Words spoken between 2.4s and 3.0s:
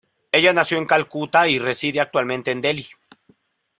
en Delhi.